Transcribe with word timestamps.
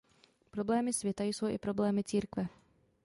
Problémy 0.51 0.93
světa 0.93 1.23
jsou 1.23 1.47
i 1.47 1.57
problémy 1.57 2.03
církve. 2.03 2.47